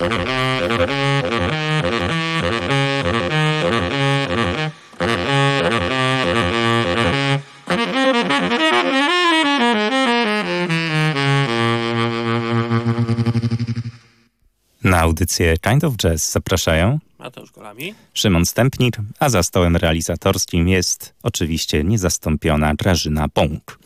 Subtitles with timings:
[0.00, 0.06] Na
[15.00, 21.84] audycję Kind of Jazz zapraszają Mateusz Golami, Szymon Stępnik, a za stołem realizatorskim jest oczywiście
[21.84, 23.78] niezastąpiona Grażyna Bąk.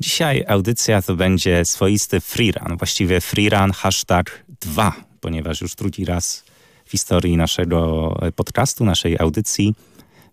[0.00, 4.92] Dzisiaj audycja to będzie swoisty freerun, właściwie freerun hashtag 2,
[5.26, 6.44] ponieważ już drugi raz
[6.84, 9.74] w historii naszego podcastu, naszej audycji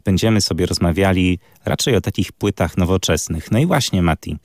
[0.03, 3.51] będziemy sobie rozmawiali raczej o takich płytach nowoczesnych.
[3.51, 4.37] No i właśnie Mati,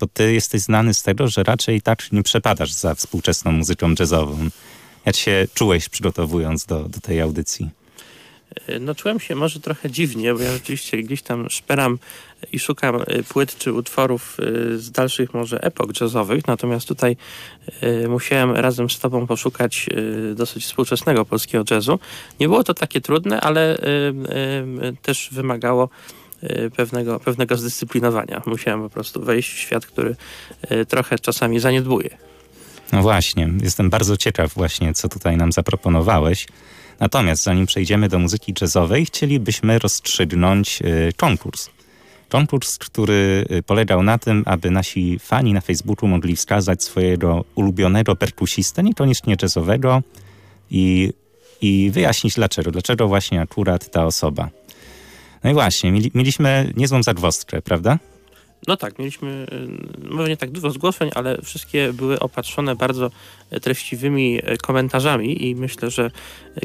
[0.00, 4.48] bo ty jesteś znany z tego, że raczej tak nie przepadasz za współczesną muzyką jazzową.
[5.06, 7.70] Jak się czułeś przygotowując do, do tej audycji?
[8.66, 11.98] E, no czułem się może trochę dziwnie, bo ja rzeczywiście gdzieś tam szperam
[12.52, 17.16] i szukam e, płyt czy utworów e, z dalszych może epok jazzowych, natomiast tutaj
[18.08, 19.86] musiałem razem z tobą poszukać
[20.34, 21.98] dosyć współczesnego polskiego jazzu.
[22.40, 23.78] Nie było to takie trudne, ale
[25.02, 25.88] też wymagało
[26.76, 28.42] pewnego, pewnego zdyscyplinowania.
[28.46, 30.16] Musiałem po prostu wejść w świat, który
[30.88, 32.18] trochę czasami zaniedbuje.
[32.92, 36.46] No właśnie, jestem bardzo ciekaw właśnie, co tutaj nam zaproponowałeś.
[37.00, 41.70] Natomiast zanim przejdziemy do muzyki jazzowej, chcielibyśmy rozstrzygnąć y, konkurs.
[42.28, 48.16] Konkurs, który y, polegał na tym, aby nasi fani na Facebooku mogli wskazać swojego ulubionego
[48.16, 50.02] perkusistę, niekoniecznie jazzowego
[50.70, 51.12] i,
[51.60, 52.70] i wyjaśnić dlaczego.
[52.70, 54.48] Dlaczego właśnie akurat ta osoba.
[55.44, 57.98] No i właśnie, mieli, mieliśmy niezłą zagwozdkę, prawda?
[58.66, 59.46] No tak, mieliśmy
[60.04, 63.10] y, może nie tak dużo zgłoszeń, ale wszystkie były opatrzone bardzo
[63.62, 66.10] treściwymi e, komentarzami i myślę, że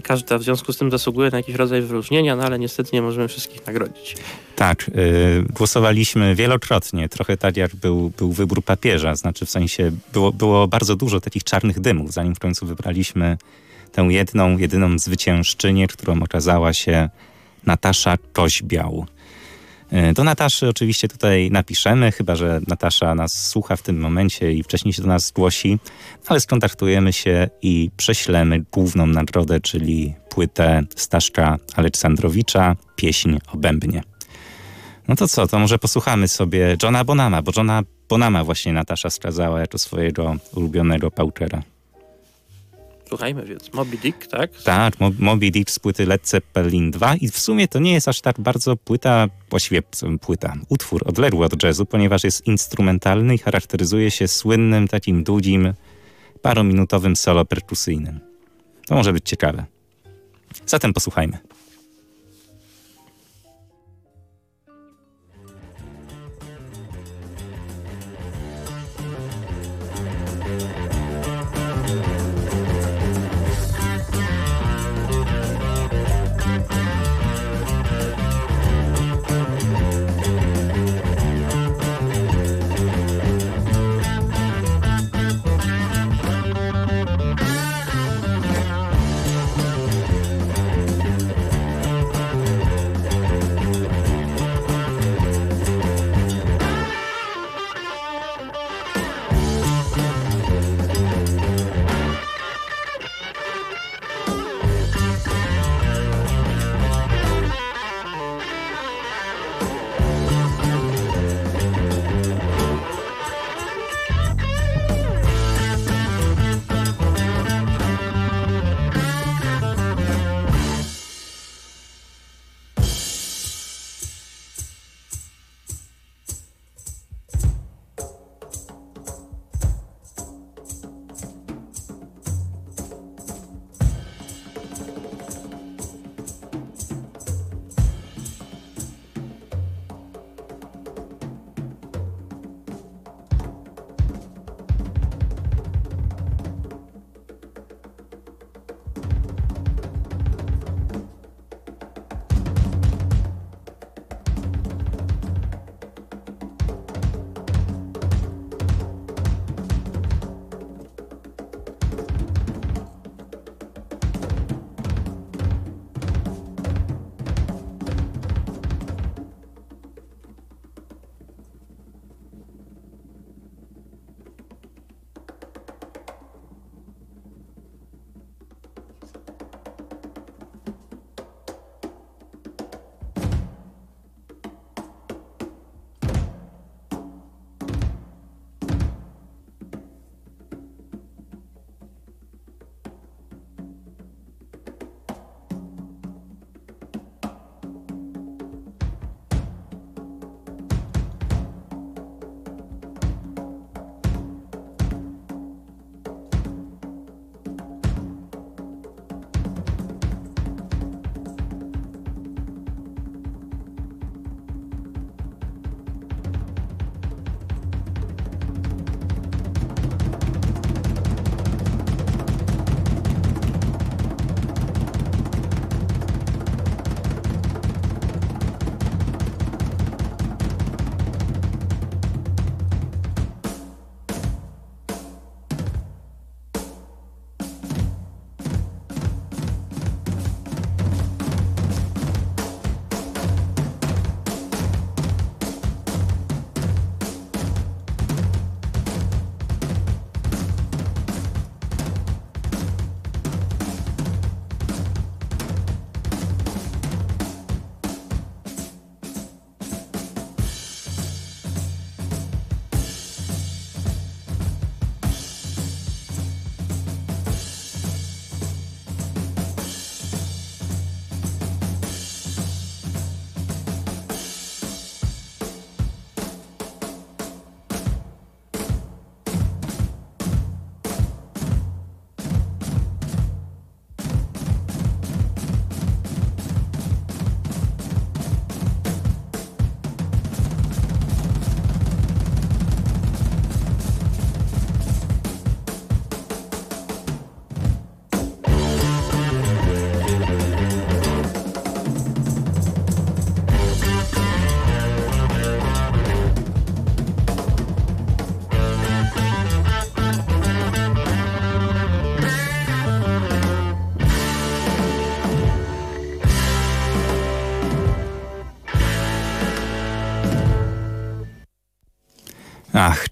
[0.03, 3.27] każda w związku z tym zasługuje na jakiś rodzaj wyróżnienia, no ale niestety nie możemy
[3.27, 4.15] wszystkich nagrodzić.
[4.55, 10.31] Tak, yy, głosowaliśmy wielokrotnie, trochę tak jak był, był wybór papieża, znaczy w sensie było,
[10.31, 13.37] było bardzo dużo takich czarnych dymów, zanim w końcu wybraliśmy
[13.91, 17.09] tę jedną, jedyną zwyciężczynię, którą okazała się
[17.65, 19.05] Natasza Koźbiał.
[19.91, 24.63] E, do Nataszy oczywiście tutaj napiszemy, chyba że Natasza nas słucha w tym momencie i
[24.63, 25.79] wcześniej się do nas zgłosi,
[26.27, 34.03] ale skontaktujemy się i prześlemy główną nagrodę, czyli płytę Staszka Aleksandrowicza, pieśń o bębnie.
[35.07, 39.59] No to co, to może posłuchamy sobie Johna Bonama, bo Johna Bonama właśnie Natasza skazała
[39.59, 41.63] jako swojego ulubionego pauczera.
[43.11, 44.51] Słuchajmy więc, Moby Dick, tak?
[44.63, 48.21] Tak, Moby Dick z płyty Led Zeppelin 2 i w sumie to nie jest aż
[48.21, 49.81] tak bardzo płyta, właściwie
[50.21, 55.73] płyta, utwór odległy od jazzu, ponieważ jest instrumentalny i charakteryzuje się słynnym takim długim,
[56.41, 58.19] parominutowym solo perkusyjnym.
[58.87, 59.65] To może być ciekawe.
[60.65, 61.37] Zatem posłuchajmy.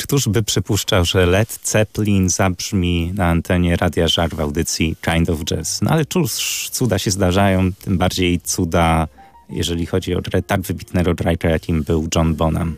[0.10, 5.44] Któż by przypuszczał, że Led Zeppelin zabrzmi na antenie Radia Żar w audycji Kind of
[5.44, 5.82] Jazz.
[5.82, 9.08] No ale cóż, cuda się zdarzają, tym bardziej cuda,
[9.50, 12.76] jeżeli chodzi o tak wybitnego writera, jakim był John Bonham.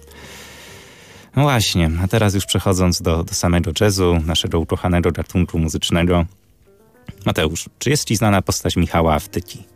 [1.35, 6.25] No właśnie, a teraz już przechodząc do, do samego jazzu, naszego ukochanego gatunku muzycznego.
[7.25, 9.70] Mateusz, czy jest ci znana postać Michała Awtyki?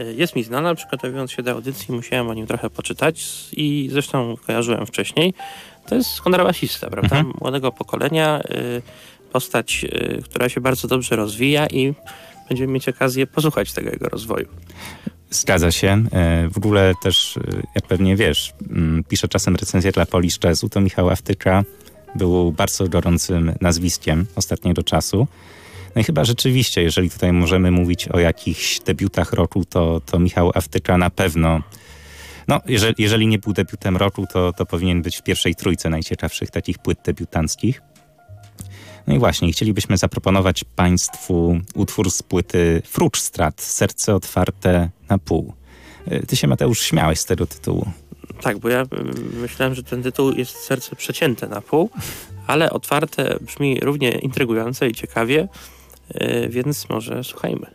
[0.00, 4.36] E, jest mi znana, przygotowując się do audycji musiałem o nim trochę poczytać i zresztą
[4.46, 5.34] kojarzyłem wcześniej.
[5.86, 7.16] To jest kontrabasista, prawda?
[7.16, 7.34] Mhm.
[7.40, 8.82] Młodego pokolenia, y,
[9.32, 11.94] postać, y, która się bardzo dobrze rozwija i
[12.48, 14.48] będziemy mieć okazję posłuchać tego jego rozwoju.
[15.30, 16.04] Zgadza się.
[16.12, 17.40] E, w ogóle też, e,
[17.74, 21.64] jak pewnie wiesz, mm, piszę czasem recenzję dla Polish Jazzu, to Michał Awtyka
[22.14, 25.26] był bardzo gorącym nazwiskiem ostatniego czasu.
[25.94, 30.50] No i chyba rzeczywiście, jeżeli tutaj możemy mówić o jakichś debiutach roku, to, to Michał
[30.54, 31.62] Awtyka na pewno,
[32.48, 36.50] no jeżeli, jeżeli nie był debiutem roku, to, to powinien być w pierwszej trójce najciekawszych
[36.50, 37.82] takich płyt debiutanckich.
[39.06, 45.54] No i właśnie, chcielibyśmy zaproponować Państwu utwór z płyty Fruczstrat, Serce otwarte na pół.
[46.06, 47.86] E, ty się, Mateusz, śmiałeś z tego tytułu.
[48.40, 48.86] Tak, bo ja
[49.32, 51.90] myślałem, że ten tytuł jest serce przecięte na pół,
[52.46, 55.48] ale otwarte brzmi równie intrygująco i ciekawie, e,
[56.48, 57.66] więc może słuchajmy.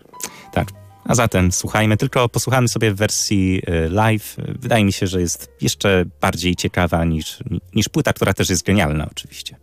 [0.53, 0.67] Tak.
[1.05, 4.35] A zatem słuchajmy, tylko posłuchamy sobie w wersji e, live.
[4.59, 7.43] Wydaje mi się, że jest jeszcze bardziej ciekawa niż,
[7.75, 9.55] niż płyta, która też jest genialna oczywiście.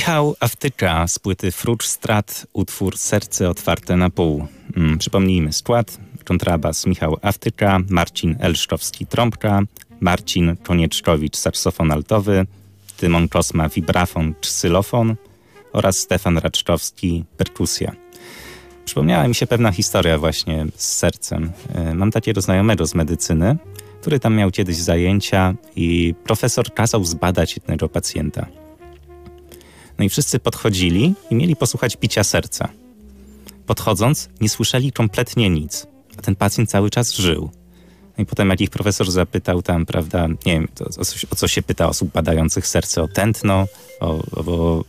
[0.00, 4.46] Michał Awtyka z płyty Frucz Strat, utwór Serce otwarte na pół.
[4.74, 5.98] Hmm, przypomnijmy skład.
[6.24, 9.62] Kontrabas Michał Awtyka, Marcin Elszczowski trąbka,
[10.00, 12.46] Marcin Konieczkowicz saksofon altowy,
[12.96, 15.16] Tymon Kosma vibrafon czy xylofon
[15.72, 17.92] oraz Stefan Raczkowski perkusja.
[18.84, 21.52] Przypomniała mi się pewna historia właśnie z sercem.
[21.74, 23.56] E, mam takiego znajomego z medycyny,
[24.00, 28.46] który tam miał kiedyś zajęcia i profesor kazał zbadać jednego pacjenta.
[30.00, 32.68] No i wszyscy podchodzili i mieli posłuchać bicia serca.
[33.66, 35.86] Podchodząc, nie słyszeli kompletnie nic,
[36.18, 37.50] a ten pacjent cały czas żył.
[38.18, 41.36] No i potem jak ich profesor zapytał tam, prawda, nie wiem, to, o, co, o,
[41.36, 43.66] co, się pyta osób badających serce, o tętno,
[44.00, 44.84] o, o,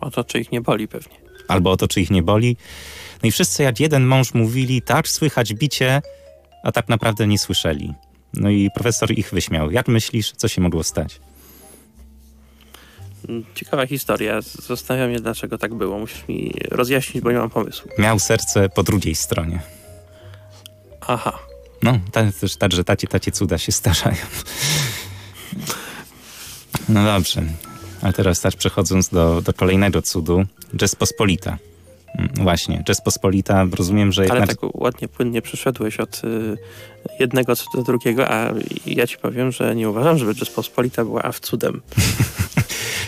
[0.00, 1.16] o to, czy ich nie boli pewnie.
[1.48, 2.56] Albo o to, czy ich nie boli.
[3.22, 6.02] No i wszyscy jak jeden mąż mówili, tak, słychać bicie,
[6.62, 7.94] a tak naprawdę nie słyszeli.
[8.34, 9.70] No i profesor ich wyśmiał.
[9.70, 11.20] Jak myślisz, co się mogło stać?
[13.54, 14.40] Ciekawa historia.
[14.42, 15.98] Zastanawiam się, dlaczego tak było.
[15.98, 17.90] Musisz mi rozjaśnić, bo nie mam pomysłu.
[17.98, 19.60] Miał serce po drugiej stronie.
[21.00, 21.38] Aha.
[21.82, 21.98] No,
[22.40, 24.16] też tak, że tacie, tacie cuda się starzają.
[26.88, 27.42] No dobrze.
[28.02, 30.44] A teraz też przechodząc do, do kolejnego cudu.
[30.80, 31.58] Rzeczpospolita.
[32.18, 34.42] Mm, właśnie, Rzeczpospolita, rozumiem, że jednak...
[34.42, 36.56] Ale tak ładnie, płynnie przeszedłeś od y,
[37.20, 38.52] jednego do drugiego, a
[38.86, 41.82] ja ci powiem, że nie uważam, żeby Rzeczpospolita była w cudem.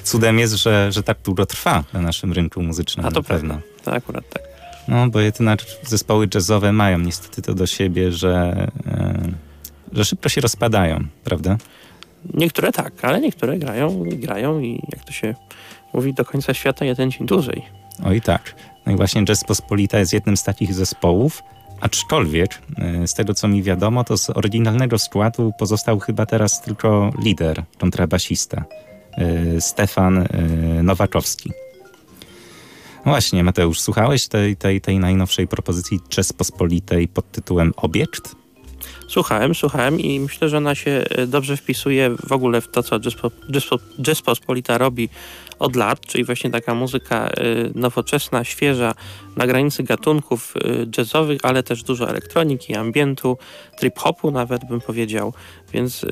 [0.07, 3.07] cudem jest, że, że tak długo trwa na naszym rynku muzycznym.
[3.07, 3.59] A to pewno.
[3.85, 4.43] To akurat tak.
[4.89, 9.33] No, bo jednak zespoły jazzowe mają niestety to do siebie, że, e,
[9.93, 11.57] że szybko się rozpadają, prawda?
[12.35, 15.35] Niektóre tak, ale niektóre grają i grają i jak to się
[15.95, 17.63] mówi, do końca świata jeden dzień dłużej.
[18.05, 18.55] Oj tak.
[18.87, 21.43] No i właśnie Jazz Pospolita jest jednym z takich zespołów,
[21.81, 27.11] aczkolwiek e, z tego co mi wiadomo, to z oryginalnego składu pozostał chyba teraz tylko
[27.23, 28.65] lider, kontrabasista,
[29.61, 30.29] Stefan
[30.83, 31.53] Nowakowski.
[33.07, 38.37] No właśnie, Mateusz, słuchałeś tej, tej, tej najnowszej propozycji Czespospolitej pod tytułem Obiekt?
[39.09, 42.99] Słuchałem, słuchałem i myślę, że ona się e, dobrze wpisuje w ogóle w to, co
[43.99, 45.09] Rzeczpospolita robi
[45.59, 47.31] od lat, czyli właśnie taka muzyka e,
[47.75, 48.95] nowoczesna, świeża,
[49.37, 53.39] na granicy gatunków e, jazzowych, ale też dużo elektroniki, ambientu,
[53.81, 55.33] trip-hopu nawet bym powiedział,
[55.73, 56.07] więc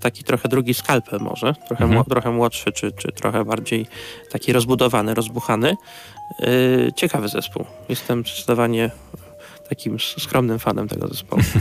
[0.00, 2.04] taki trochę drugi skalpel może, trochę, mhm.
[2.04, 3.86] trochę młodszy, czy, czy trochę bardziej
[4.30, 5.76] taki rozbudowany, rozbuchany.
[6.96, 7.64] Ciekawy zespół.
[7.88, 8.90] Jestem zdecydowanie
[9.68, 11.42] takim skromnym fanem tego zespołu.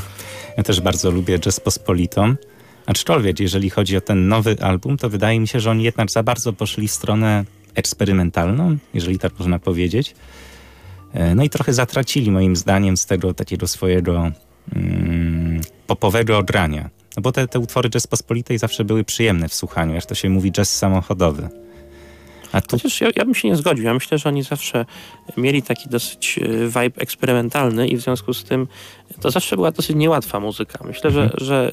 [0.58, 2.36] Ja też bardzo lubię Jazz Pospolitą.
[2.86, 6.24] Aczkolwiek, jeżeli chodzi o ten nowy album, to wydaje mi się, że oni jednak za
[6.24, 10.16] bardzo poszli w stronę eksperymentalną, jeżeli tak można powiedzieć.
[11.14, 14.32] E, no i trochę zatracili moim zdaniem z tego takiego swojego
[14.76, 16.90] mm, popowego odrania.
[17.18, 20.30] No bo te, te utwory Jazz Pospolitej zawsze były przyjemne w słuchaniu, jak to się
[20.30, 21.50] mówi jazz samochodowy.
[22.56, 22.78] A tu...
[22.78, 23.86] Chociaż ja, ja bym się nie zgodził.
[23.86, 24.86] Ja myślę, że oni zawsze
[25.38, 28.68] mieli taki dosyć e, vibe eksperymentalny i w związku z tym
[29.22, 30.84] to zawsze była dosyć niełatwa muzyka.
[30.88, 31.30] Myślę, mhm.
[31.38, 31.72] że, że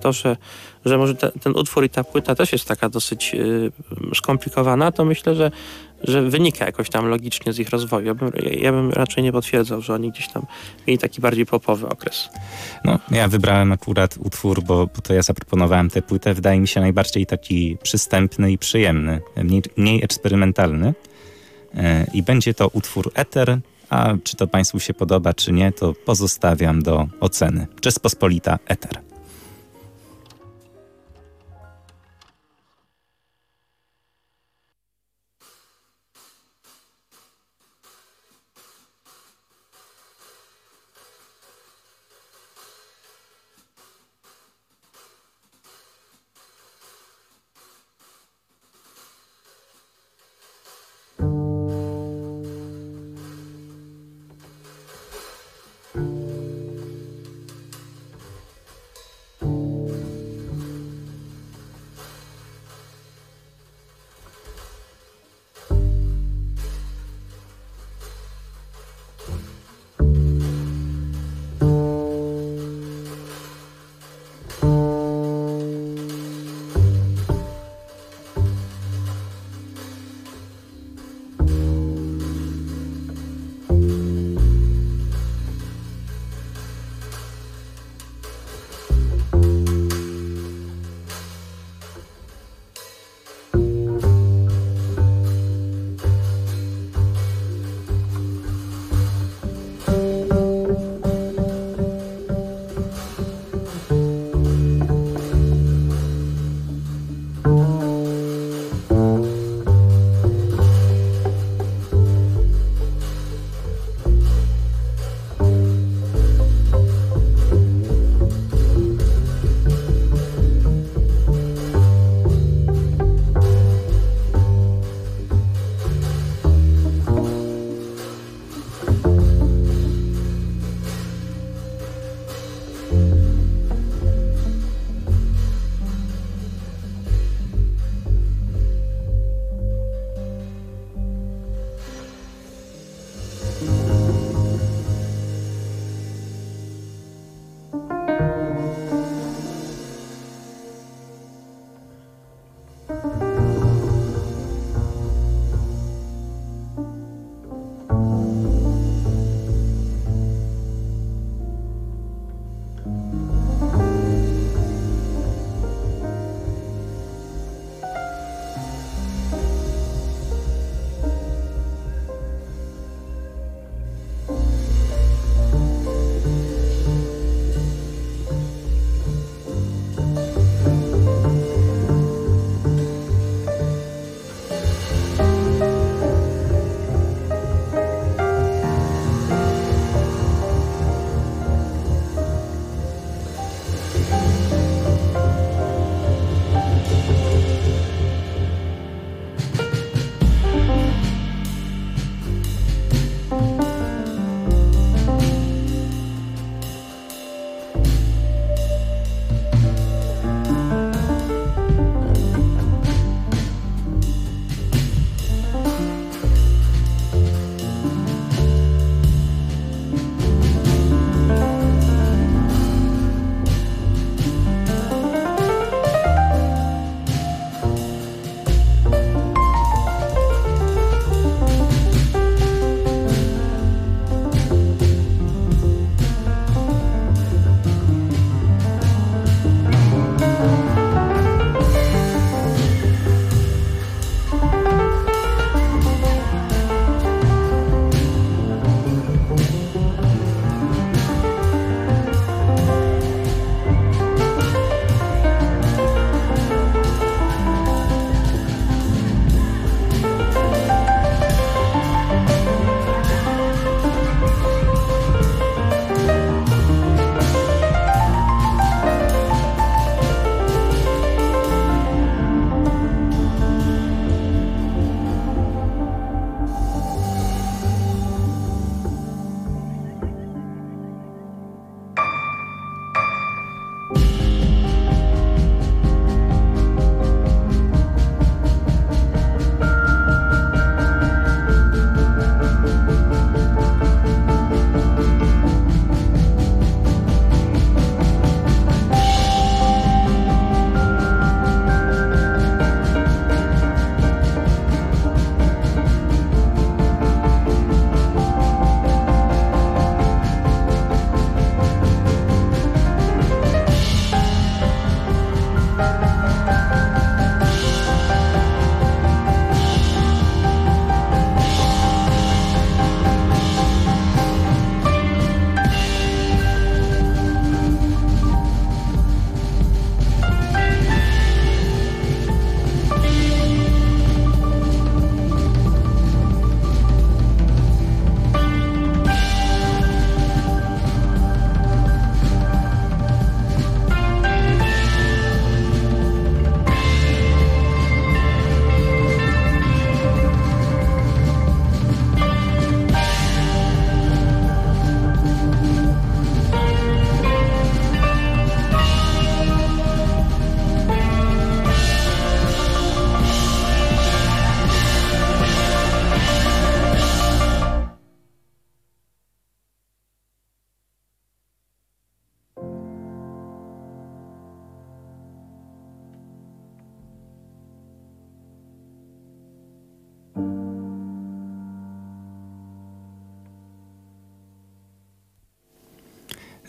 [0.00, 0.36] to, że,
[0.84, 5.04] że może te, ten utwór i ta płyta też jest taka dosyć e, skomplikowana, to
[5.04, 5.50] myślę, że
[6.04, 8.06] że wynika jakoś tam logicznie z ich rozwoju.
[8.06, 10.46] Ja bym, ja bym raczej nie potwierdzał, że oni gdzieś tam
[10.86, 12.28] mieli taki bardziej popowy okres.
[12.84, 16.34] No, ja wybrałem akurat utwór, bo, bo to ja zaproponowałem tę płytę.
[16.34, 20.94] Wydaje mi się najbardziej taki przystępny i przyjemny, mniej, mniej eksperymentalny.
[21.74, 23.58] E, I będzie to utwór Eter,
[23.90, 27.66] a czy to Państwu się podoba, czy nie, to pozostawiam do oceny.
[27.80, 29.07] Czespospolita Eter.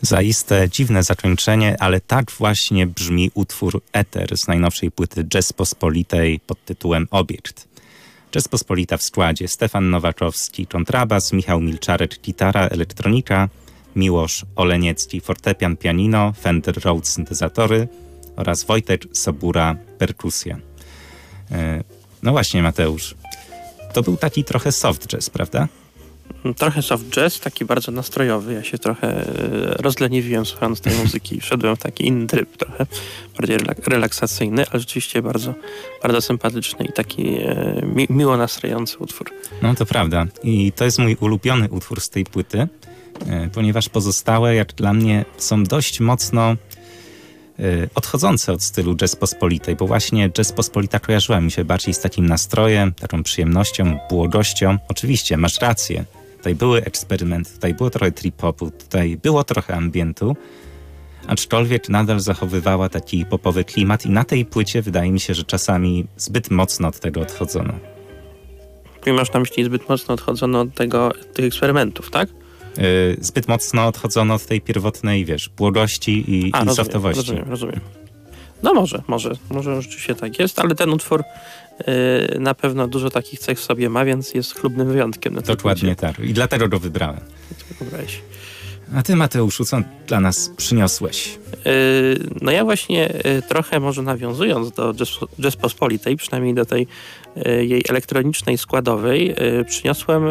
[0.10, 6.66] Zaiste dziwne zakończenie, ale tak właśnie brzmi utwór Eter z najnowszej płyty Jazz Pospolitej pod
[6.66, 7.68] tytułem Obiekt.
[8.32, 13.50] Jazz Pospolita w składzie Stefan Nowakowski, kontrabas, Michał Milczarek, gitara, elektronika,
[13.96, 17.88] Miłosz Oleniecki, fortepian, pianino, Fender Rhodes syntezatory
[18.36, 20.58] oraz Wojtek Sobura, perkusja.
[21.52, 21.84] E,
[22.24, 23.16] no właśnie Mateusz,
[23.94, 25.68] to był taki trochę soft jazz, prawda?
[26.58, 28.54] Trochę soft jazz, taki bardzo nastrojowy.
[28.54, 29.26] Ja się trochę e,
[29.80, 32.86] rozleniwiłem słuchając tej muzyki i wszedłem w taki inny tryb, trochę
[33.38, 35.54] bardziej relaksacyjny, ale rzeczywiście bardzo,
[36.04, 39.32] bardzo sympatyczny i taki e, mi miło nastrojący utwór.
[39.62, 40.26] No to prawda.
[40.44, 42.68] I to jest mój ulubiony utwór z tej płyty,
[43.28, 46.56] e, ponieważ pozostałe, jak dla mnie, są dość mocno
[47.96, 52.26] odchodzące od stylu jazz pospolitej, bo właśnie jazz pospolita kojarzyła mi się bardziej z takim
[52.26, 54.78] nastrojem, taką przyjemnością, błogością.
[54.88, 56.06] Oczywiście, masz rację,
[56.40, 60.36] Tutaj były eksperymenty, tutaj było trochę trip-hopu, tutaj było trochę ambientu,
[61.28, 66.06] aczkolwiek nadal zachowywała taki popowy klimat i na tej płycie wydaje mi się, że czasami
[66.18, 67.74] zbyt mocno od tego odchodzono.
[69.06, 72.30] I masz na myśli zbyt mocno odchodzono od tego, tych eksperymentów, tak?
[72.78, 77.22] Yy, zbyt mocno odchodzono od tej pierwotnej, wiesz, błogości i, A, i rozumiem, softowości.
[77.22, 77.80] Rozumiem, rozumiem.
[78.64, 81.24] No może, może, może rzeczywiście tak jest, ale ten utwór
[82.40, 85.36] na pewno dużo takich cech w sobie ma, więc jest chlubnym wyjątkiem.
[85.36, 86.20] Na Dokładnie tak.
[86.20, 87.20] I dlatego go wybrałem.
[87.80, 88.22] Wybrałeś.
[88.96, 91.40] A ty, Mateuszu, co dla nas przyniosłeś?
[91.66, 91.72] Yy,
[92.42, 94.94] no ja właśnie yy, trochę może nawiązując do
[95.42, 96.88] Jazz Pospolitej, przynajmniej do tej
[97.62, 99.36] jej elektronicznej składowej,
[99.68, 100.24] przyniosłem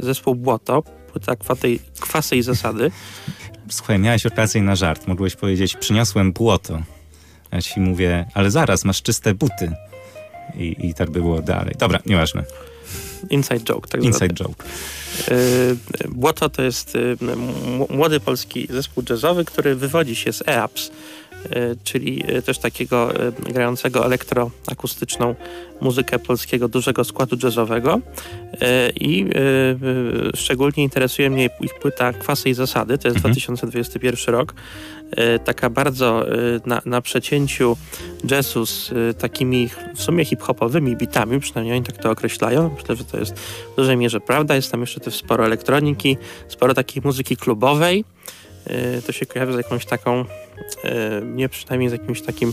[0.00, 2.90] zespół Błoto, płyta kwasej, kwasej zasady.
[3.70, 5.06] Słuchaj, miałeś okazję na żart.
[5.06, 6.78] Mogłeś powiedzieć, przyniosłem błoto.
[7.52, 9.72] Ja ci mówię, ale zaraz, masz czyste buty.
[10.58, 11.74] I, i tak by było dalej.
[11.78, 12.44] Dobra, nieważne.
[13.30, 13.88] Inside joke.
[13.88, 14.64] Tak Inside joke.
[15.30, 15.76] Y,
[16.08, 17.16] Błoto to jest y,
[17.90, 23.12] młody polski zespół jazzowy, który wywodzi się z EAPS, y, czyli też takiego
[23.52, 25.34] grającego elektroakustyczną
[25.80, 28.00] muzykę polskiego dużego składu jazzowego
[29.00, 29.26] i
[30.34, 33.34] szczególnie interesuje mnie ich płyta Kwasy i Zasady, to jest mhm.
[33.34, 34.54] 2021 rok.
[35.44, 36.26] Taka bardzo
[36.66, 37.76] na, na przecięciu
[38.30, 42.70] jazzu z takimi w sumie hip-hopowymi bitami, przynajmniej oni tak to określają.
[42.76, 44.54] Myślę, że to jest w dużej mierze prawda.
[44.56, 46.16] Jest tam jeszcze też sporo elektroniki,
[46.48, 48.04] sporo takiej muzyki klubowej.
[48.66, 50.24] E, to się kojarzy z jakąś taką,
[50.84, 52.52] e, nie przynajmniej z jakimś takim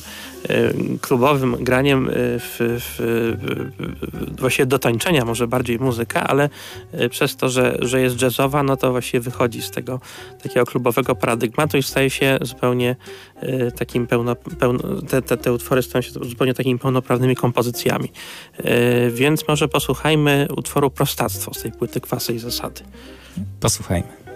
[0.50, 3.38] e, klubowym graniem w, w,
[4.40, 6.50] właśnie do tańczenia może bardziej muzyka, ale
[7.10, 10.00] przez to, że, że jest jazzowa, no to właśnie wychodzi z tego
[10.44, 12.96] takiego klubowego paradygmatu i staje się zupełnie
[13.78, 18.12] takim pełno, pełno te, te, te utwory stają się zupełnie takimi pełnoprawnymi kompozycjami.
[19.12, 22.84] Więc może posłuchajmy utworu Prostactwo z tej płyty Kwasy i Zasady.
[23.60, 24.27] Posłuchajmy.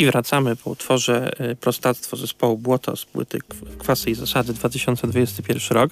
[0.00, 3.38] I wracamy po utworze y, Prostactwo zespołu Błoto z płyty
[3.78, 5.90] Kwasy i Zasady 2021 rok.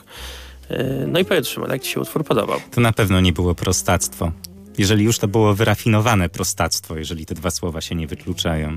[0.71, 2.61] Y, no i powiedz Szymon, jak Ci się utwór podobał?
[2.71, 4.33] To na pewno nie było prostactwo.
[4.79, 8.77] Jeżeli już to było wyrafinowane prostactwo, jeżeli te dwa słowa się nie wykluczają.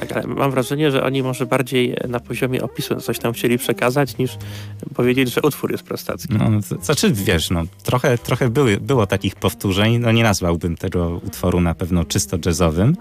[0.00, 4.18] Tak, ale mam wrażenie, że oni może bardziej na poziomie opisu coś tam chcieli przekazać,
[4.18, 4.30] niż
[4.94, 6.34] powiedzieć, że utwór jest prostacki.
[6.34, 9.98] No, to, znaczy, wiesz, no, trochę, trochę były, było takich powtórzeń.
[9.98, 12.96] No, nie nazwałbym tego utworu na pewno czysto jazzowym,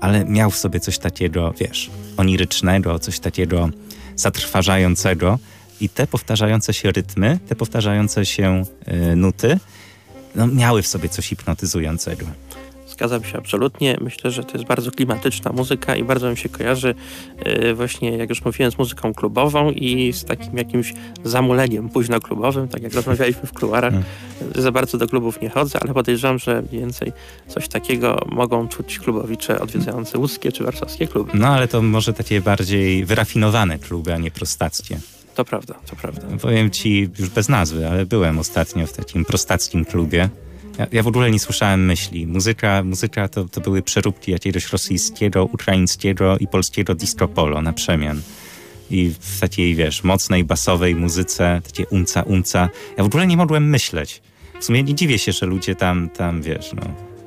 [0.00, 3.70] ale miał w sobie coś takiego, wiesz, onirycznego, coś takiego
[4.16, 5.38] zatrważającego
[5.80, 8.62] i te powtarzające się rytmy, te powtarzające się
[9.12, 9.58] y, nuty,
[10.34, 12.26] no, miały w sobie coś hipnotyzującego.
[12.98, 13.96] Zgadzam się absolutnie.
[14.00, 16.94] Myślę, że to jest bardzo klimatyczna muzyka i bardzo mi się kojarzy
[17.46, 22.68] yy, właśnie, jak już mówiłem, z muzyką klubową i z takim jakimś zamuleniem późno klubowym,
[22.68, 23.92] tak jak rozmawialiśmy w kluarach.
[23.92, 24.04] Hmm.
[24.54, 27.12] Za bardzo do klubów nie chodzę, ale podejrzewam, że więcej
[27.48, 31.32] coś takiego mogą czuć klubowicze odwiedzające łódzkie czy warszawskie kluby.
[31.34, 35.00] No ale to może takie bardziej wyrafinowane kluby, a nie prostackie.
[35.34, 36.22] To prawda, to prawda.
[36.42, 40.28] Powiem ci już bez nazwy, ale byłem ostatnio w takim prostackim klubie
[40.78, 42.26] ja, ja, w ogóle nie słyszałem myśli.
[42.26, 48.22] Muzyka, muzyka to, to były przeróbki jakiegoś rosyjskiego, ukraińskiego i polskiego disco polo na przemian.
[48.90, 52.68] I w takiej, wiesz, mocnej, basowej muzyce, takie unca, unca.
[52.96, 54.22] Ja w ogóle nie mogłem myśleć.
[54.60, 56.82] W sumie nie dziwię się, że ludzie tam, tam, wiesz, no,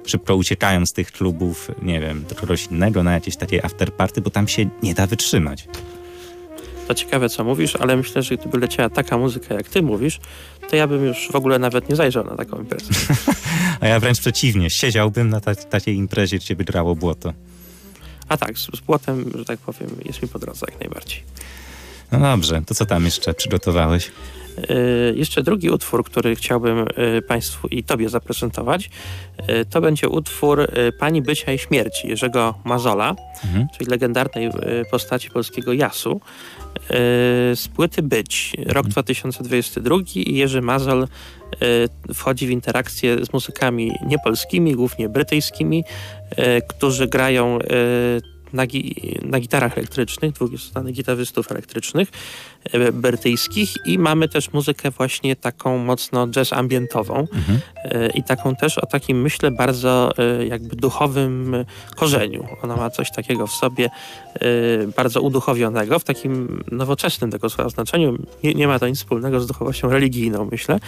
[0.05, 4.29] szybko uciekają z tych klubów, nie wiem, do czegoś innego, na jakieś takie afterparty, bo
[4.29, 5.67] tam się nie da wytrzymać.
[6.91, 10.19] To ciekawe, co mówisz, ale myślę, że gdyby leciała taka muzyka, jak ty mówisz,
[10.69, 12.89] to ja bym już w ogóle nawet nie zajrzał na taką imprezę.
[13.81, 17.33] A ja wręcz przeciwnie, siedziałbym na ta takiej imprezie, gdzie by grało błoto.
[18.29, 21.23] A tak, z, z błotem, że tak powiem, jest mi po drodze jak najbardziej.
[22.11, 24.11] No dobrze, to co tam jeszcze przygotowałeś?
[24.57, 28.89] Yy, jeszcze drugi utwór, który chciałbym yy, Państwu i Tobie zaprezentować,
[29.47, 30.67] yy, to będzie utwór
[30.99, 33.67] Pani Bycia i Śmierci Jerzego Mazola, mhm.
[33.77, 34.49] czyli legendarnej
[34.91, 36.21] postaci polskiego Jasu.
[37.55, 40.07] Z płyty Być, rok 2022 mhm.
[40.15, 41.07] i Jerzy Mazol
[42.13, 45.83] wchodzi w interakcję z muzykami niepolskimi, głównie brytyjskimi,
[46.69, 47.59] którzy grają
[48.53, 52.11] na, gi na gitarach elektrycznych, dwóch znanych gitarzystów elektrycznych
[52.93, 57.59] brytyjskich i mamy też muzykę właśnie taką mocno jazz ambientową mhm.
[57.75, 61.55] e, i taką też o takim myślę bardzo e, jakby duchowym
[61.95, 62.47] korzeniu.
[62.61, 63.89] Ona ma coś takiego w sobie
[64.95, 68.17] bardzo uduchowionego, w takim nowoczesnym tego słowa znaczeniu.
[68.43, 70.79] Nie, nie ma to nic wspólnego z duchowością religijną myślę,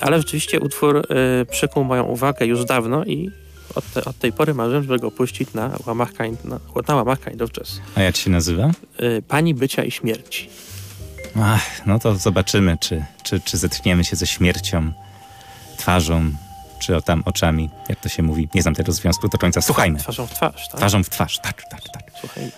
[0.00, 1.06] ale rzeczywiście utwór
[1.50, 3.30] przykuł moją uwagę już dawno i
[3.74, 7.24] od, te, od tej pory marzę, żeby go puścić na łamach kind, na, na łamach
[7.24, 7.80] kind of jazz.
[7.94, 8.70] A jak się nazywa?
[9.28, 10.48] Pani bycia i śmierci.
[11.36, 14.92] Ach, no to zobaczymy, czy, czy, czy zetkniemy się ze śmiercią
[15.76, 16.30] twarzą,
[16.78, 18.48] czy o tam oczami, jak to się mówi.
[18.54, 19.60] Nie znam tego związku do końca.
[19.60, 19.98] Słuchajmy.
[19.98, 20.76] Twarzą w twarz, tak?
[20.76, 22.02] Twarzą w twarz, tak, tak, tak.
[22.20, 22.50] Słuchajmy.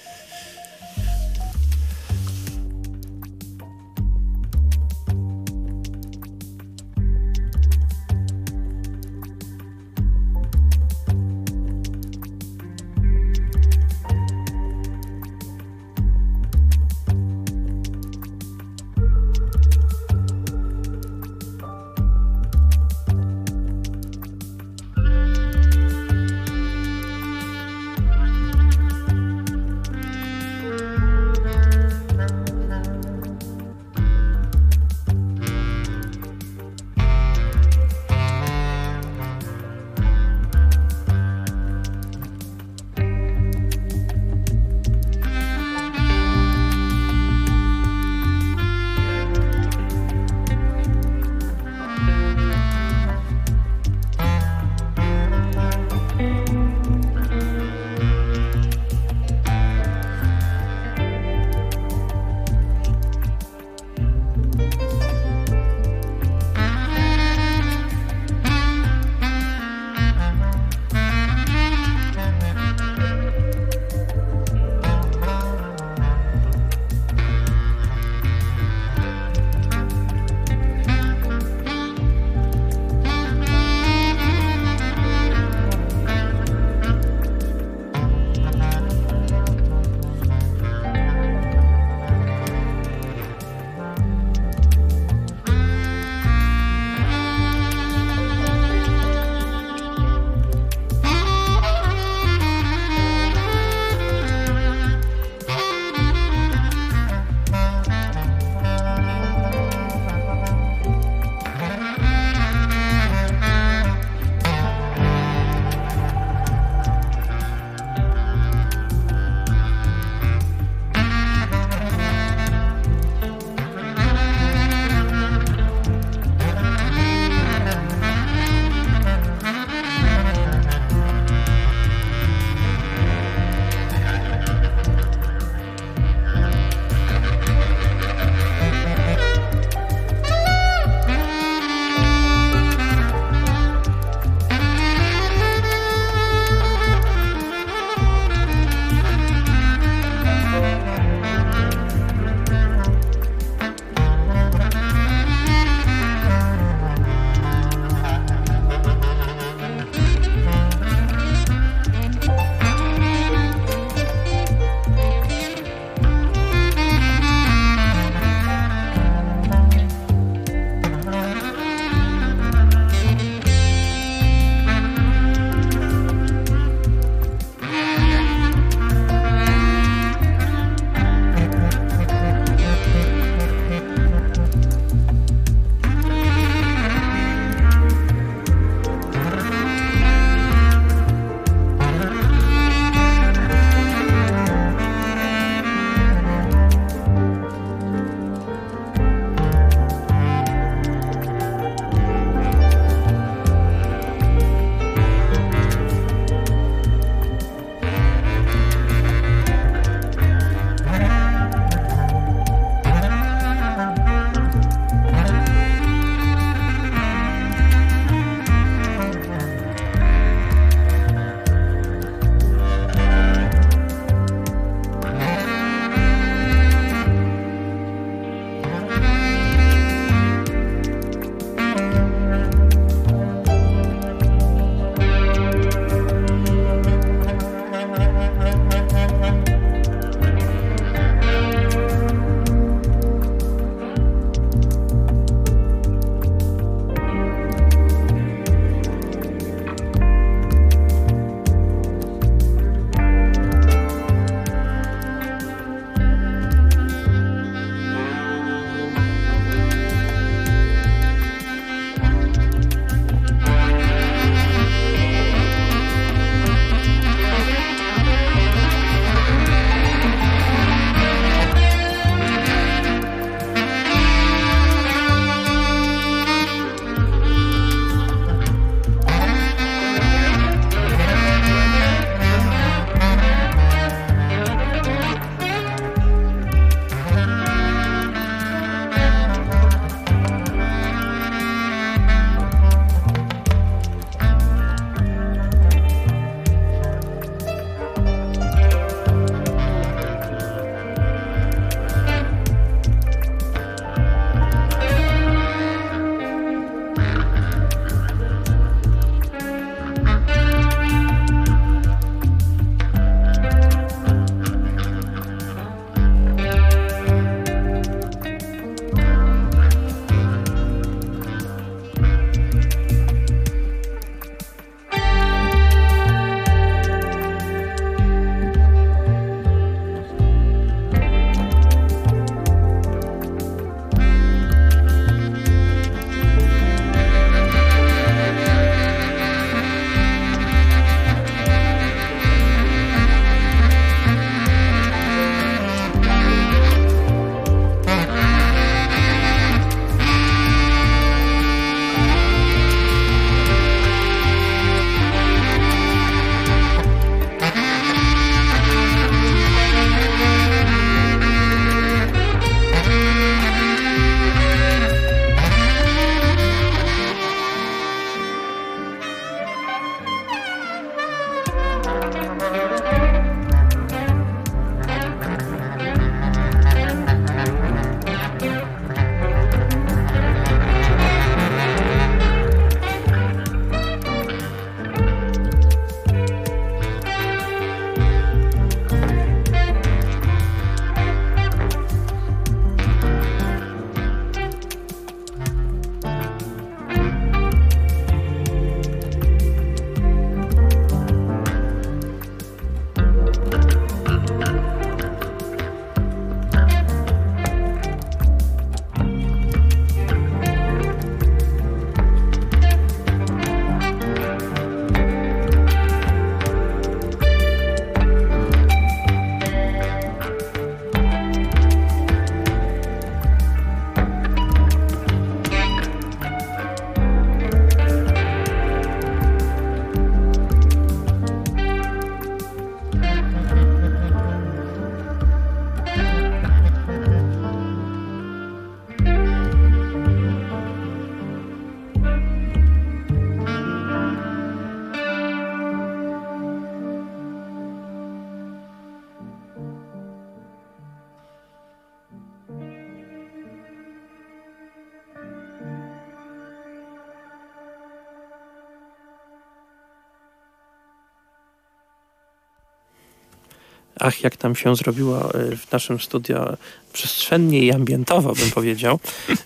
[464.01, 466.57] Ach, jak tam się zrobiło y, w naszym studio
[466.93, 469.01] przestrzennie i ambientowo, bym powiedział.
[469.31, 469.37] Y,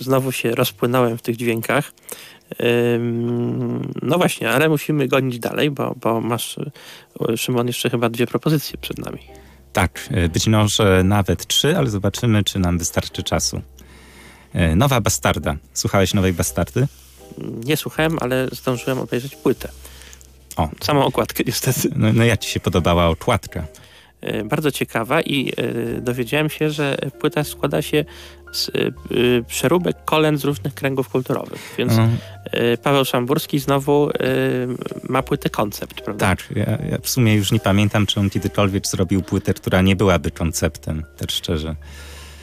[0.00, 1.92] znowu się rozpłynąłem w tych dźwiękach.
[4.02, 6.56] No właśnie, ale musimy gonić dalej, bo, bo masz,
[7.36, 9.18] Szymon, jeszcze chyba dwie propozycje przed nami.
[9.72, 13.62] Tak, być może nawet trzy, ale zobaczymy, czy nam wystarczy czasu.
[14.76, 15.56] Nowa Bastarda.
[15.74, 16.86] Słuchałeś Nowej Bastardy?
[17.64, 19.68] Nie słuchałem, ale zdążyłem obejrzeć płytę.
[20.56, 20.68] O.
[20.80, 21.88] Samą okładkę niestety.
[21.96, 23.64] No, no jak ci się podobała okładka?
[24.20, 28.04] E, bardzo ciekawa i e, dowiedziałem się, że płyta składa się
[28.52, 28.72] z e,
[29.46, 31.74] przeróbek kolen z różnych kręgów kulturowych.
[31.78, 32.18] Więc mhm.
[32.82, 34.10] Paweł Szamburski znowu
[35.08, 36.26] ma płytę koncept, prawda?
[36.26, 36.48] Tak.
[36.56, 40.30] Ja, ja, w sumie już nie pamiętam, czy on kiedykolwiek zrobił płytę, która nie byłaby
[40.30, 41.76] konceptem, tak szczerze.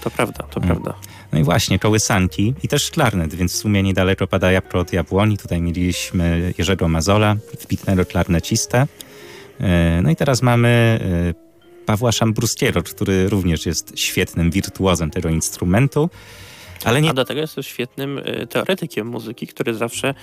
[0.02, 0.68] To prawda, to hmm.
[0.68, 1.00] prawda.
[1.34, 5.38] No i właśnie, kołysanki i też klarnet, więc w sumie niedaleko pada jabłko od jabłoni.
[5.38, 8.88] Tutaj mieliśmy Jerzego Mazola, wpitnego klarnecista.
[9.60, 16.10] E, no i teraz mamy e, Pawła Szambruskiego, który również jest świetnym wirtuozem tego instrumentu.
[16.86, 17.10] Ale nie...
[17.10, 20.14] A do tego jest też świetnym y, teoretykiem muzyki, który zawsze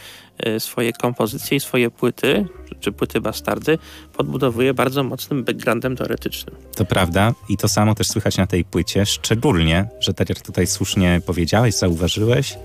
[0.46, 2.46] y, swoje kompozycje i swoje płyty,
[2.80, 3.78] czy płyty bastardy,
[4.16, 6.56] podbudowuje bardzo mocnym backgroundem teoretycznym.
[6.76, 10.66] To prawda i to samo też słychać na tej płycie, szczególnie, że tak jak tutaj
[10.66, 12.56] słusznie powiedziałeś, zauważyłeś, y,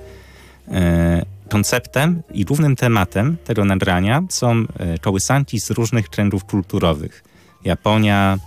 [1.50, 4.66] konceptem i głównym tematem tego nagrania są
[5.02, 7.24] kołysanki z różnych trendów kulturowych.
[7.64, 8.38] Japonia,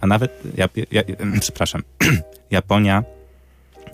[0.00, 1.02] a nawet, ja, ja,
[1.40, 1.82] przepraszam,
[2.50, 3.04] Japonia,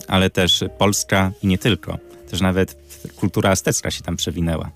[0.07, 1.97] ale też Polska i nie tylko.
[2.29, 2.77] Też nawet
[3.15, 4.71] kultura aztecka się tam przewinęła.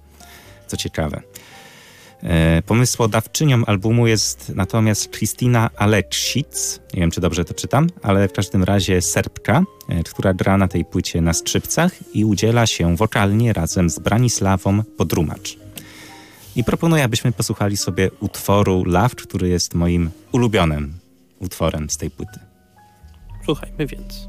[0.67, 1.21] Co ciekawe.
[2.23, 8.33] E, pomysłodawczynią albumu jest natomiast Kristina Aleksic, nie wiem czy dobrze to czytam, ale w
[8.33, 13.53] każdym razie Serbka, e, która gra na tej płycie na skrzypcach i udziela się wokalnie
[13.53, 15.57] razem z Branisławą Podrumacz.
[16.55, 20.93] I proponuję, abyśmy posłuchali sobie utworu Love, który jest moim ulubionym
[21.39, 22.39] utworem z tej płyty.
[23.45, 24.27] Słuchajmy więc.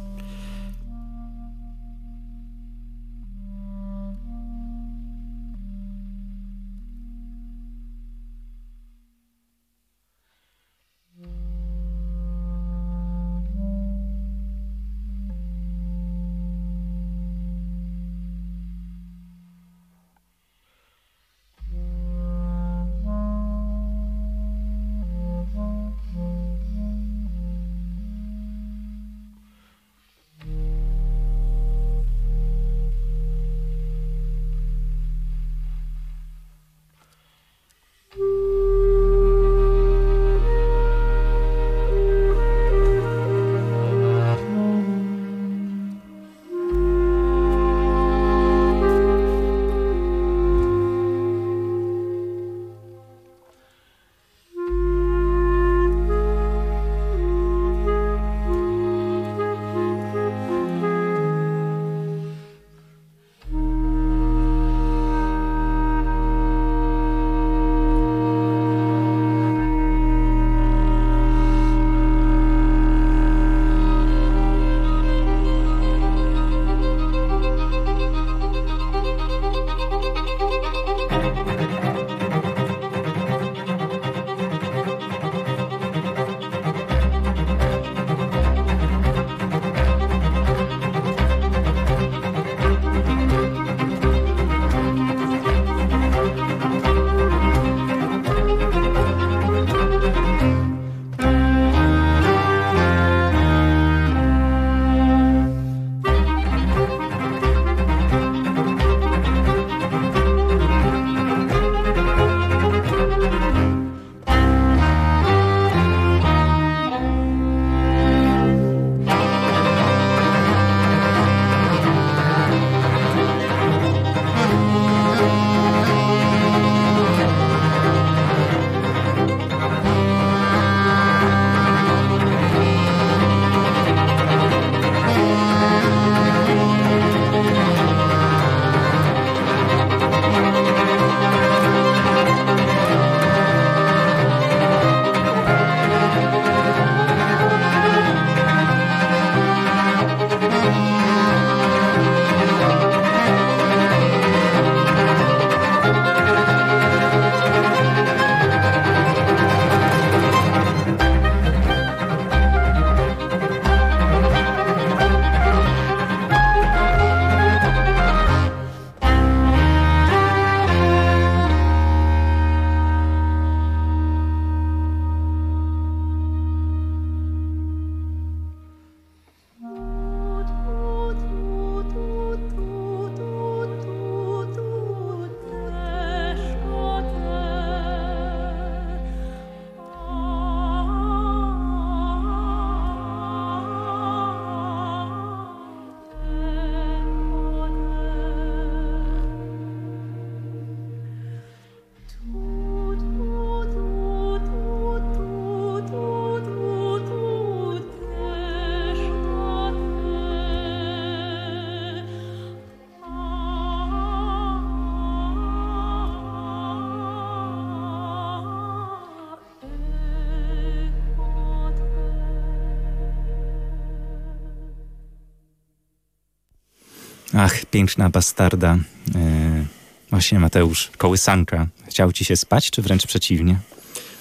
[227.45, 228.79] Ach, piękna bastarda.
[229.15, 229.65] E,
[230.11, 231.67] właśnie Mateusz, kołysanka.
[231.89, 233.59] Chciał ci się spać, czy wręcz przeciwnie?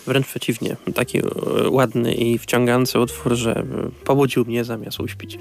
[0.08, 0.76] Wręcz przeciwnie.
[0.96, 1.24] Taki e,
[1.70, 3.66] ładny i wciągający utwór, że e,
[4.06, 5.40] pobudził mnie zamiast uśpić.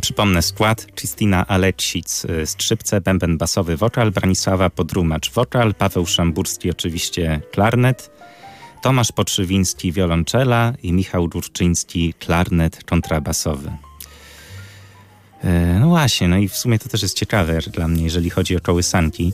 [0.00, 0.86] Przypomnę skład.
[0.94, 8.10] Kristina Alecic, skrzypce, bęben basowy, wokal, Branisława Podrumacz, wokal, Paweł Szamburski oczywiście klarnet,
[8.82, 13.70] Tomasz Potrzywiński wiolonczela i Michał Durczyński klarnet kontrabasowy.
[15.44, 18.56] E, No właśnie, no i w sumie to też jest ciekawe dla mnie, jeżeli chodzi
[18.56, 19.32] o kołysanki,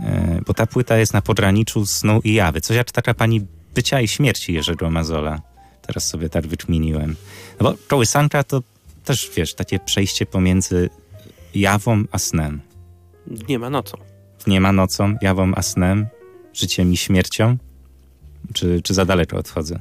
[0.00, 2.60] e, bo ta płyta jest na pograniczu snu i jawy.
[2.60, 5.40] Coś jak taka pani bycia i śmierci Jerzego Mazola.
[5.86, 7.16] Teraz sobie tak wykminiłem.
[7.60, 8.62] No bo kołysanka to
[9.04, 10.90] też, wiesz, takie przejście pomiędzy
[11.54, 12.60] jawą a snem.
[13.48, 13.98] Nie ma nocą.
[14.46, 16.06] Nie ma nocą, jawą a snem,
[16.54, 17.56] życiem i śmiercią?
[18.54, 19.80] Czy, czy za daleko odchodzę?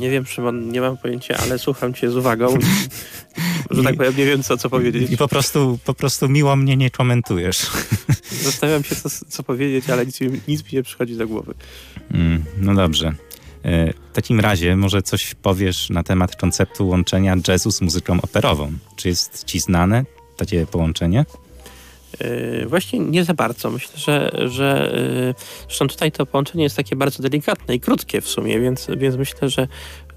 [0.00, 2.58] Nie wiem, Szymon, nie mam pojęcia, ale słucham cię z uwagą.
[3.70, 5.10] że tak powiem, nie wiem, co, co powiedzieć.
[5.10, 7.66] I po prostu, po prostu miło mnie nie komentujesz.
[8.42, 11.54] Zastanawiam się, co, co powiedzieć, ale nic, mi- nic mi nie przychodzi do głowy.
[12.14, 13.14] Mm, no dobrze.
[13.64, 18.72] E, W takim razie może coś powiesz na temat konceptu łączenia jazzu z muzyką operową.
[18.96, 20.04] Czy jest ci znane
[20.36, 21.24] takie połączenie?
[22.20, 23.70] Yy, Właśnie nie za bardzo.
[23.70, 24.92] Myślę, że, że
[25.26, 25.34] yy,
[25.68, 29.48] zresztą tutaj to połączenie jest takie bardzo delikatne i krótkie w sumie, więc, więc myślę,
[29.48, 29.68] że,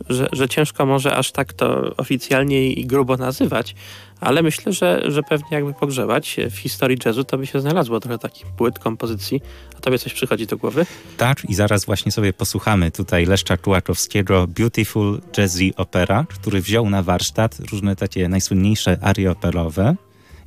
[0.10, 3.76] że, że ciężko może aż tak to oficjalnie i grubo nazywać,
[4.20, 8.18] ale myślę, że, że pewnie jakby pogrzebać w historii jazzu, to by się znalazło trochę
[8.18, 9.42] takich płyt, kompozycji.
[9.78, 10.86] A tobie coś przychodzi do głowy?
[11.18, 17.04] Tak, i zaraz właśnie sobie posłuchamy tutaj Leszcza Kułakowskiego Beautiful Jazzy Opera, który wziął na
[17.04, 19.96] warsztat różne takie najsłynniejsze arie operowe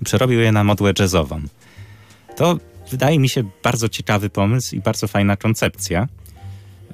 [0.03, 1.41] i przerobił je na modłę jazzową.
[2.37, 2.59] To
[2.91, 6.09] wydaje mi się bardzo ciekawy pomysł i bardzo fajna koncepcja.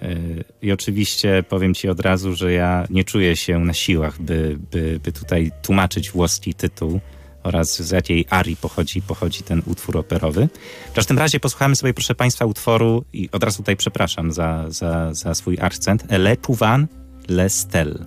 [0.02, 4.58] Yy, I oczywiście powiem ci od razu, że ja nie czuję się na siłach, by,
[4.70, 7.00] by, by tutaj tłumaczyć włoski tytuł
[7.42, 10.48] oraz z jakiej arii pochodzi, pochodzi ten utwór operowy.
[10.90, 15.14] W każdym razie posłuchamy sobie, proszę Państwa, utworu i od razu tutaj przepraszam za, za,
[15.14, 16.04] za swój akcent.
[16.10, 16.88] Le Couvent
[17.28, 18.06] Le Stel.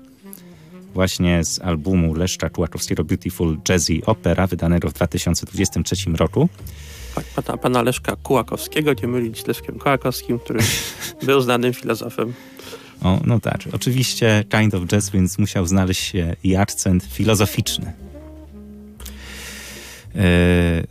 [0.98, 6.50] Właśnie z albumu Leszcza Kułakowskiego Beautiful Jazzy Opera, wydanego w 2023 roku.
[7.16, 10.60] Tak, pana, pana Leszka Kułakowskiego, nie mylić z Leszkiem Kołakowskim, który
[11.28, 12.34] był znanym filozofem.
[13.02, 17.94] O, no tak, oczywiście kind of jazz, więc musiał znaleźć się i akcent filozoficzny.
[20.16, 20.24] E,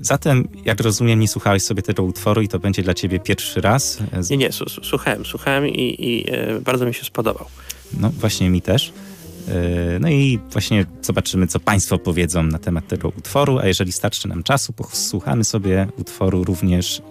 [0.00, 3.98] zatem, jak rozumiem, nie słuchałeś sobie tego utworu i to będzie dla ciebie pierwszy raz.
[4.30, 4.50] Nie, nie,
[4.82, 7.46] słuchałem, słuchałem i, i e, bardzo mi się spodobał.
[8.00, 8.92] No, właśnie mi też.
[9.48, 14.28] E, No i właśnie zobaczymy, co Państwo powiedzą na temat tego utworu, a jeżeli starczy
[14.28, 17.02] nam czasu, posłuchamy sobie utworu również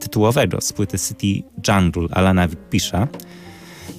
[0.00, 3.08] tytułowego z płyty City Jungle Alana Pisza.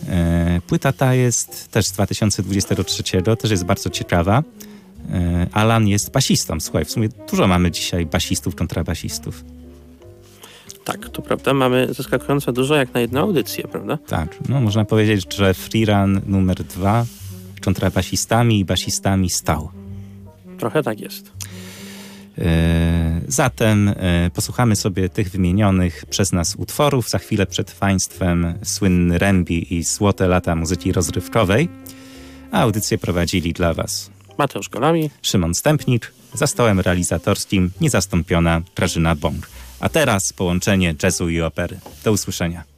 [0.09, 3.03] E, Płyta ta jest też z 2023,
[3.39, 4.43] też jest bardzo ciekawa.
[5.13, 6.59] E, Alan jest basistą.
[6.59, 9.43] Słuchaj, w sumie dużo mamy dzisiaj basistów, kontrabasistów.
[10.83, 13.97] Tak, to prawda, mamy zaskakująco dużo jak na jedną audycję, prawda?
[13.97, 17.05] Tak, no można powiedzieć, że freerun numer dwa
[17.63, 19.69] kontrabasistami i basistami stał.
[20.57, 21.31] Trochę tak jest.
[22.37, 27.09] E, Zatem e, posłuchamy sobie tych wymienionych przez nas utworów.
[27.09, 31.69] Za chwilę przed Państwem słynny Rembi i Złote lata muzyki rozrywkowej.
[32.51, 39.49] A audycję prowadzili dla Was Mateusz Golami, Szymon Stępnik, za stołem realizatorskim niezastąpiona Grażyna Bąk.
[39.79, 41.79] A teraz połączenie jazzu i opery.
[42.03, 42.72] Do usłyszenia.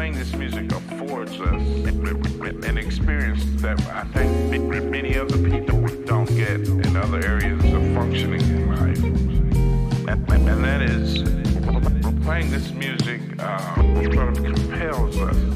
[0.00, 1.62] Playing this music affords us
[2.64, 8.40] an experience that I think many other people don't get in other areas of functioning
[8.40, 9.04] in life.
[10.08, 11.22] And, that is
[12.24, 13.74] playing this music uh,
[14.14, 15.49] sort of compels us